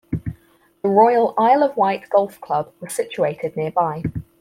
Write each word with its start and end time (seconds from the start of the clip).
The 0.81 0.89
Royal 0.89 1.35
Isle 1.37 1.61
of 1.61 1.77
Wight 1.77 2.09
Golf 2.09 2.41
Club 2.41 2.73
was 2.79 2.91
situated 2.91 3.55
nearby. 3.55 4.01